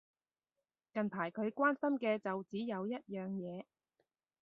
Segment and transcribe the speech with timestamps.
[0.95, 3.65] 近排佢關心嘅就只有一樣嘢